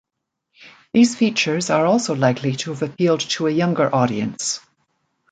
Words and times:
These 0.93 1.15
features 1.15 1.69
are 1.69 1.85
also 1.85 2.15
likely 2.15 2.55
to 2.55 2.71
have 2.71 2.81
appealed 2.81 3.19
to 3.19 3.45
a 3.45 3.51
younger 3.51 3.93
audience. 3.93 4.59